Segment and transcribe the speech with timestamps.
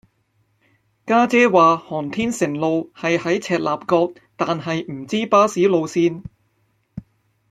[1.05, 6.23] 家姐話航天城路係喺赤鱲角但係唔知巴士路線